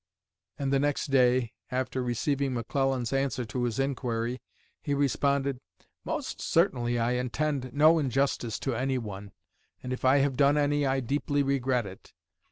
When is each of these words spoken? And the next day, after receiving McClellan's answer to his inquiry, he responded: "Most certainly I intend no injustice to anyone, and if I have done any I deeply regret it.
And 0.57 0.73
the 0.73 0.79
next 0.79 1.11
day, 1.11 1.53
after 1.69 2.01
receiving 2.01 2.55
McClellan's 2.55 3.13
answer 3.13 3.45
to 3.45 3.65
his 3.65 3.77
inquiry, 3.77 4.41
he 4.81 4.95
responded: 4.95 5.59
"Most 6.03 6.41
certainly 6.41 6.97
I 6.97 7.11
intend 7.11 7.71
no 7.71 7.99
injustice 7.99 8.57
to 8.61 8.73
anyone, 8.73 9.31
and 9.83 9.93
if 9.93 10.03
I 10.03 10.17
have 10.17 10.37
done 10.37 10.57
any 10.57 10.87
I 10.87 11.01
deeply 11.01 11.43
regret 11.43 11.85
it. 11.85 12.13